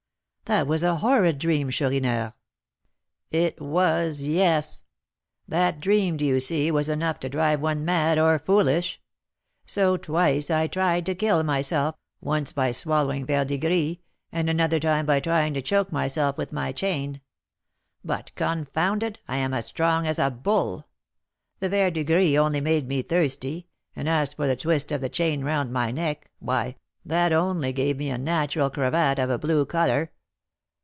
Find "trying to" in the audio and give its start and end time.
15.21-15.61